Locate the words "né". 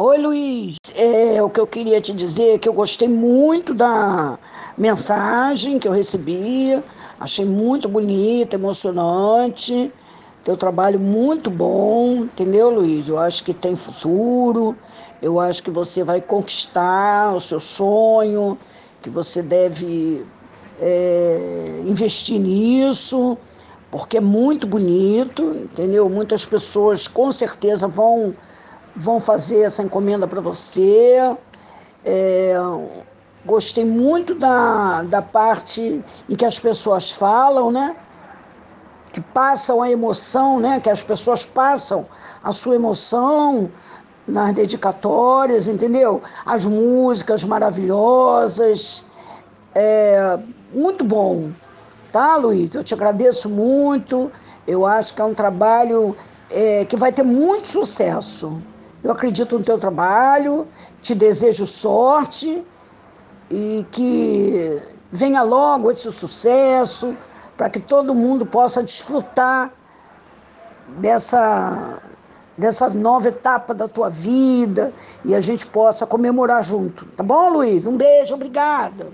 37.70-37.96, 40.58-40.80